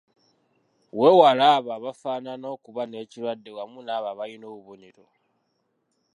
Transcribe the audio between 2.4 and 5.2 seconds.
okuba n’ekirwadde wamu n’abo abalina obubonero.